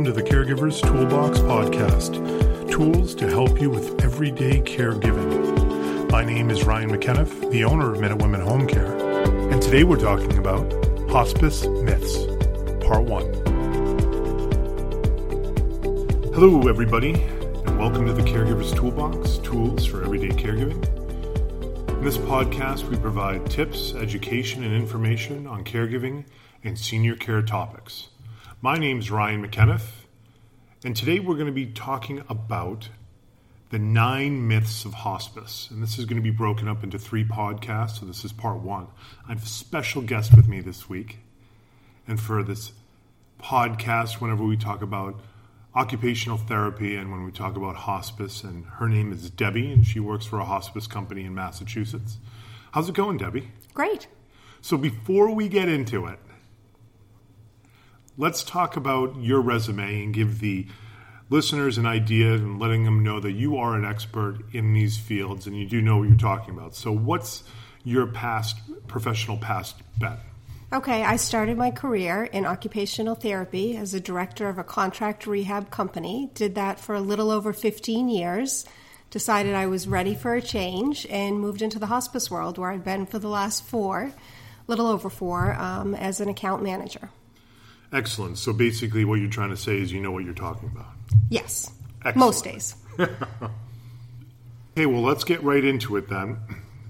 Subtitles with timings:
[0.00, 6.10] welcome to the Caregivers Toolbox Podcast tools to help you with everyday caregiving.
[6.10, 8.96] My name is Ryan McKenniff, the owner of Minute Women Home Care,
[9.52, 10.72] and today we're talking about
[11.10, 12.16] hospice myths,
[12.82, 13.26] part one.
[16.32, 20.82] Hello, everybody, and welcome to the Caregivers Toolbox tools for everyday caregiving.
[21.90, 26.24] In this podcast, we provide tips, education, and information on caregiving
[26.64, 28.08] and senior care topics.
[28.62, 29.86] My name is Ryan McKenniff,
[30.84, 32.90] and today we're going to be talking about
[33.70, 35.68] the nine myths of hospice.
[35.70, 38.58] And this is going to be broken up into three podcasts, so this is part
[38.58, 38.88] one.
[39.26, 41.20] I have a special guest with me this week.
[42.06, 42.72] And for this
[43.40, 45.18] podcast, whenever we talk about
[45.74, 50.00] occupational therapy and when we talk about hospice, and her name is Debbie, and she
[50.00, 52.18] works for a hospice company in Massachusetts.
[52.72, 53.52] How's it going, Debbie?
[53.72, 54.06] Great.
[54.60, 56.18] So before we get into it,
[58.20, 60.66] let's talk about your resume and give the
[61.30, 65.46] listeners an idea and letting them know that you are an expert in these fields
[65.46, 66.74] and you do know what you're talking about.
[66.74, 67.42] So, what's
[67.82, 70.18] your past professional past bet?
[70.70, 75.70] Okay, I started my career in occupational therapy as a director of a contract rehab
[75.70, 76.30] company.
[76.34, 78.66] Did that for a little over 15 years.
[79.08, 82.84] Decided I was ready for a change and moved into the hospice world where I've
[82.84, 84.12] been for the last four,
[84.66, 87.08] little over four, um, as an account manager.
[87.92, 88.38] Excellent.
[88.38, 90.92] So basically, what you're trying to say is you know what you're talking about.
[91.28, 91.72] Yes.
[92.04, 92.16] Excellent.
[92.16, 92.76] Most days.
[94.76, 96.38] Okay, well, let's get right into it then.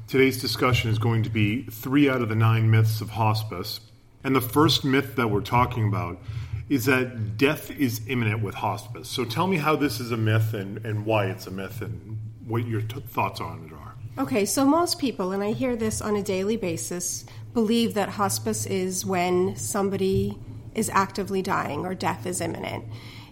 [0.07, 3.81] Today's discussion is going to be three out of the nine myths of hospice.
[4.23, 6.21] And the first myth that we're talking about
[6.69, 9.09] is that death is imminent with hospice.
[9.09, 12.19] So tell me how this is a myth and, and why it's a myth and
[12.47, 14.23] what your t- thoughts on it are.
[14.23, 18.67] Okay, so most people, and I hear this on a daily basis, believe that hospice
[18.67, 20.39] is when somebody
[20.75, 22.85] is actively dying or death is imminent.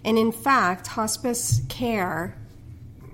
[0.04, 2.36] And in fact, hospice care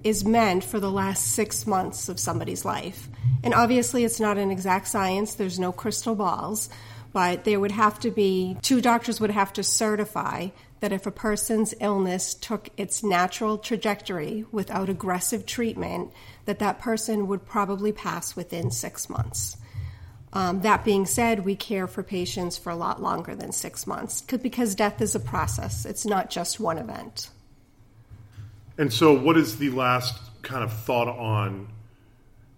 [0.03, 3.09] is meant for the last six months of somebody's life.
[3.43, 6.69] And obviously, it's not an exact science, there's no crystal balls,
[7.13, 10.49] but there would have to be two doctors would have to certify
[10.81, 16.13] that if a person's illness took its natural trajectory without aggressive treatment,
[16.45, 19.57] that that person would probably pass within six months.
[20.35, 24.21] Um, that being said, we care for patients for a lot longer than six months
[24.21, 25.87] because death is a process.
[25.87, 27.31] It's not just one event.
[28.77, 31.69] And so, what is the last kind of thought on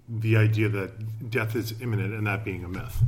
[0.09, 3.03] the idea that death is imminent and that being a myth?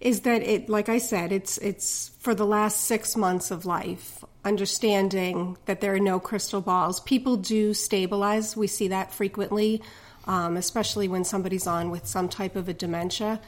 [0.00, 0.68] Is that it?
[0.68, 4.24] Like I said, it's it's for the last six months of life.
[4.44, 8.56] Understanding that there are no crystal balls, people do stabilize.
[8.56, 9.80] We see that frequently,
[10.24, 13.40] um, especially when somebody's on with some type of a dementia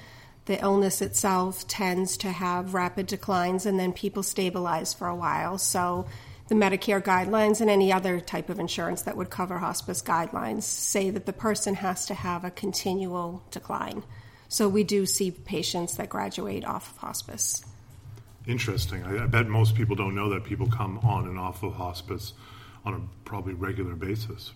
[0.47, 5.59] the illness itself tends to have rapid declines and then people stabilize for a while.
[5.59, 6.07] So
[6.49, 11.11] the Medicare guidelines and any other type of insurance that would cover hospice guidelines say
[11.11, 14.05] that the person has to have a continual decline.
[14.49, 17.65] So we do see patients that graduate off of hospice.
[18.47, 19.03] Interesting.
[19.05, 22.35] I, I bet most people don't know that people come on and off of hospice
[22.85, 24.53] on a probably regular basis.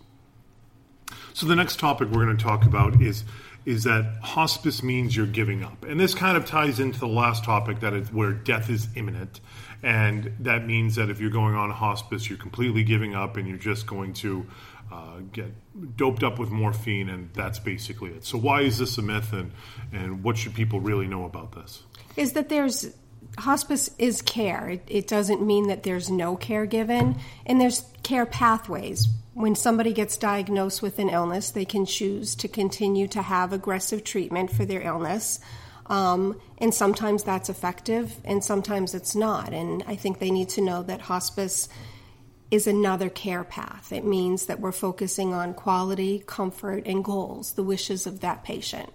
[1.32, 3.24] So the next topic we're going to talk about is
[3.68, 5.84] is that hospice means you're giving up.
[5.84, 9.40] And this kind of ties into the last topic that is where death is imminent.
[9.82, 13.58] And that means that if you're going on hospice, you're completely giving up and you're
[13.58, 14.46] just going to
[14.90, 15.52] uh, get
[15.98, 18.24] doped up with morphine, and that's basically it.
[18.24, 19.52] So, why is this a myth, and,
[19.92, 21.82] and what should people really know about this?
[22.16, 22.86] Is that there's
[23.38, 24.68] hospice is care.
[24.68, 29.08] It, it doesn't mean that there's no care given, and there's care pathways
[29.38, 34.02] when somebody gets diagnosed with an illness, they can choose to continue to have aggressive
[34.02, 35.38] treatment for their illness.
[35.86, 39.52] Um, and sometimes that's effective, and sometimes it's not.
[39.52, 41.68] And I think they need to know that hospice
[42.50, 43.92] is another care path.
[43.92, 48.92] It means that we're focusing on quality, comfort, and goals, the wishes of that patient.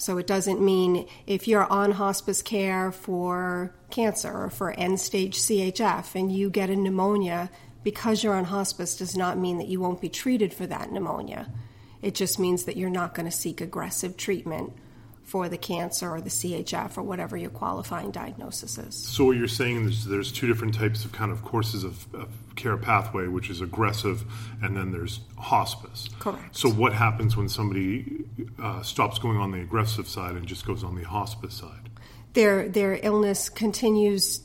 [0.00, 5.36] So it doesn't mean if you're on hospice care for cancer or for end stage
[5.36, 7.50] CHF and you get a pneumonia,
[7.84, 11.52] because you're on hospice does not mean that you won't be treated for that pneumonia.
[12.00, 14.72] It just means that you're not going to seek aggressive treatment
[15.30, 18.96] for the cancer or the CHF or whatever your qualifying diagnosis is.
[18.96, 22.28] So what you're saying is there's two different types of kind of courses of, of
[22.56, 24.24] care pathway, which is aggressive,
[24.60, 26.08] and then there's hospice.
[26.18, 26.56] Correct.
[26.56, 28.24] So what happens when somebody
[28.60, 31.90] uh, stops going on the aggressive side and just goes on the hospice side?
[32.32, 34.40] Their their illness continues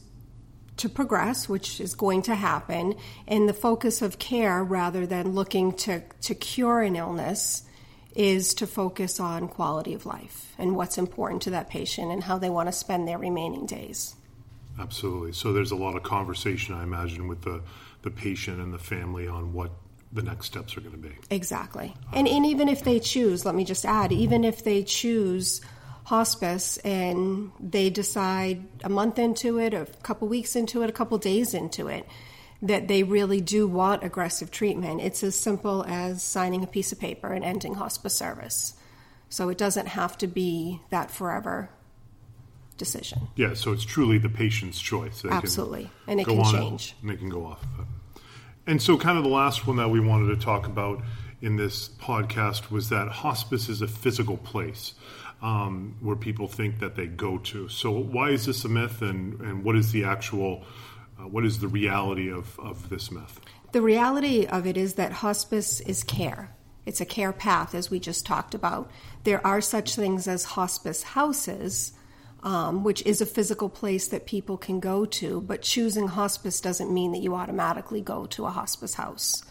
[0.77, 2.93] to progress, which is going to happen,
[3.27, 7.63] and the focus of care rather than looking to, to cure an illness
[8.15, 12.37] is to focus on quality of life and what's important to that patient and how
[12.37, 14.15] they want to spend their remaining days.
[14.79, 15.33] Absolutely.
[15.33, 17.61] So there's a lot of conversation, I imagine, with the,
[18.01, 19.71] the patient and the family on what
[20.11, 21.13] the next steps are going to be.
[21.29, 21.93] Exactly.
[22.13, 25.61] And, and even if they choose, let me just add, even if they choose
[26.05, 31.17] hospice and they decide a month into it, a couple weeks into it, a couple
[31.17, 32.07] days into it,
[32.61, 36.99] that they really do want aggressive treatment, it's as simple as signing a piece of
[36.99, 38.75] paper and ending hospice service.
[39.29, 41.69] So it doesn't have to be that forever
[42.77, 43.27] decision.
[43.35, 45.21] Yeah, so it's truly the patient's choice.
[45.21, 45.89] They Absolutely.
[46.07, 46.95] And it can change.
[47.01, 48.21] And they can go off of it.
[48.67, 51.01] And so, kind of the last one that we wanted to talk about
[51.41, 54.95] in this podcast was that hospice is a physical place
[55.41, 57.69] um, where people think that they go to.
[57.69, 60.63] So, why is this a myth, and, and what is the actual,
[61.19, 63.39] uh, what is the reality of, of this myth?
[63.71, 66.51] The reality of it is that hospice is care.
[66.85, 68.91] It's a care path, as we just talked about.
[69.23, 71.93] There are such things as hospice houses,
[72.43, 76.93] um, which is a physical place that people can go to, but choosing hospice doesn't
[76.93, 79.43] mean that you automatically go to a hospice house.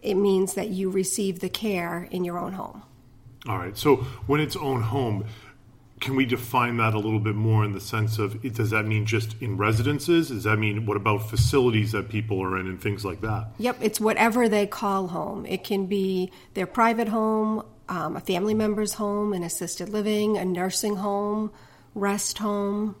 [0.00, 2.82] It means that you receive the care in your own home.
[3.46, 3.76] All right.
[3.76, 3.96] So
[4.26, 5.26] when it's own home,
[6.02, 9.06] can we define that a little bit more in the sense of does that mean
[9.06, 10.28] just in residences?
[10.28, 13.52] Does that mean what about facilities that people are in and things like that?
[13.58, 15.46] Yep, it's whatever they call home.
[15.46, 20.44] It can be their private home, um, a family member's home, an assisted living, a
[20.44, 21.52] nursing home,
[21.94, 22.96] rest home,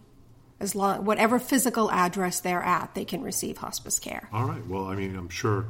[0.60, 4.28] as long whatever physical address they're at, they can receive hospice care.
[4.32, 4.64] All right.
[4.68, 5.66] Well, I mean, I'm sure,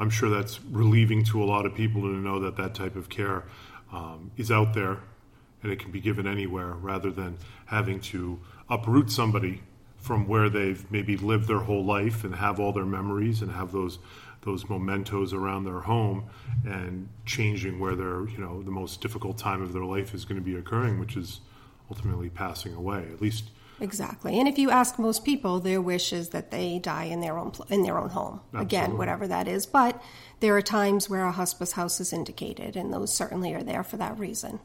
[0.00, 3.08] I'm sure that's relieving to a lot of people to know that that type of
[3.08, 3.44] care
[3.92, 4.98] um, is out there,
[5.62, 9.62] and it can be given anywhere, rather than having to uproot somebody
[9.96, 13.72] from where they've maybe lived their whole life and have all their memories and have
[13.72, 13.98] those
[14.42, 16.24] those mementos around their home
[16.64, 20.40] and changing where their you know the most difficult time of their life is going
[20.40, 21.40] to be occurring, which is
[21.90, 23.06] ultimately passing away.
[23.12, 23.50] At least
[23.80, 24.38] exactly.
[24.38, 27.52] And if you ask most people, their wish is that they die in their own
[27.68, 28.40] in their own home.
[28.52, 28.66] Absolutely.
[28.66, 29.66] Again, whatever that is.
[29.66, 30.02] But
[30.40, 33.96] there are times where a hospice house is indicated, and those certainly are there for
[33.98, 34.58] that reason.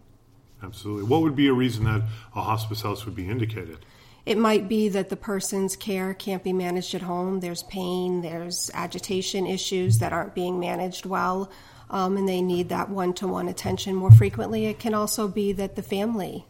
[0.64, 1.04] Absolutely.
[1.04, 2.02] What would be a reason that
[2.36, 3.80] a hospice house would be indicated?
[4.26, 7.40] It might be that the person's care can't be managed at home.
[7.40, 11.50] There's pain, there's agitation issues that aren't being managed well,
[11.90, 14.66] um, and they need that one to one attention more frequently.
[14.66, 16.46] It can also be that the family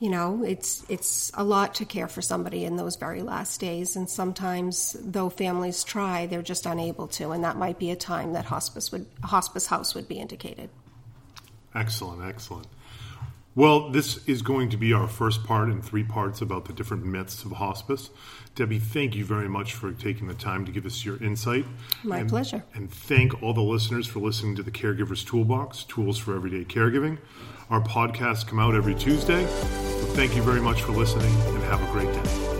[0.00, 3.94] you know it's it's a lot to care for somebody in those very last days
[3.94, 8.32] and sometimes though families try they're just unable to and that might be a time
[8.32, 10.70] that hospice would hospice house would be indicated
[11.74, 12.66] excellent excellent
[13.54, 17.04] well this is going to be our first part in three parts about the different
[17.04, 18.10] myths of hospice.
[18.54, 21.64] Debbie thank you very much for taking the time to give us your insight.
[22.02, 22.64] My and, pleasure.
[22.74, 27.18] and thank all the listeners for listening to the caregivers toolbox tools for everyday caregiving.
[27.70, 29.46] Our podcasts come out every Tuesday.
[29.46, 32.50] So thank you very much for listening and have a great day.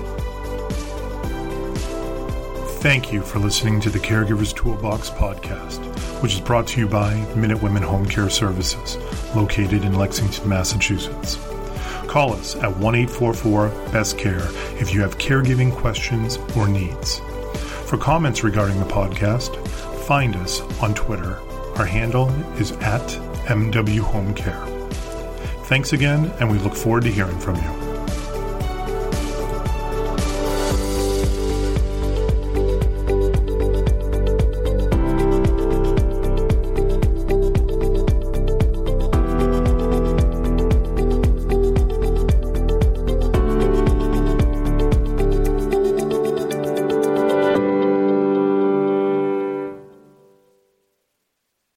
[2.80, 5.84] Thank you for listening to the Caregivers Toolbox podcast,
[6.22, 8.96] which is brought to you by Minute Women Home Care Services,
[9.34, 11.38] located in Lexington, Massachusetts.
[12.06, 14.48] Call us at 1 844 Best Care
[14.80, 17.20] if you have caregiving questions or needs.
[17.86, 19.56] For comments regarding the podcast,
[20.06, 21.38] find us on Twitter.
[21.76, 22.28] Our handle
[22.60, 23.06] is at
[23.46, 24.64] MW Home Care.
[25.66, 27.79] Thanks again, and we look forward to hearing from you.